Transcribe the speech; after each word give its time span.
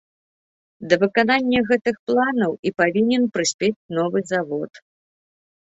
Да 0.93 0.97
выканання 1.03 1.59
гэтых 1.69 1.95
планаў 2.09 2.51
і 2.69 2.75
павінен 2.81 3.23
прыспець 3.37 3.77
новы 4.01 4.19
завод. 4.35 4.71